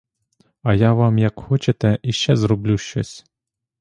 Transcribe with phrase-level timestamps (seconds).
[0.63, 3.25] А я вам, як хочете, іще зроблю щось.